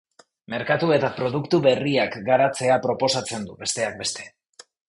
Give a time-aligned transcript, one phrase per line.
[0.53, 4.31] Merkatu eta produktu berriak garatzea proposatzen du, besteak beste.